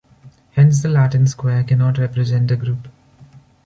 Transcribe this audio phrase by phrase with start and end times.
[0.53, 2.87] Hence the Latin square cannot represent a group.